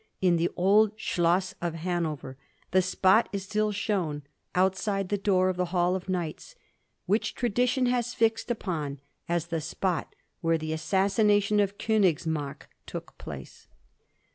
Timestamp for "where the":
10.39-10.73